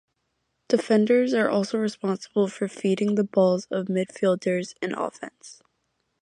Defenders 0.67 1.31
are 1.35 1.47
also 1.47 1.77
responsible 1.77 2.47
for 2.47 2.67
feeding 2.67 3.13
the 3.13 3.23
balls 3.23 3.67
to 3.67 3.83
midfielders 3.83 4.73
and 4.81 4.93
offense. 4.95 5.61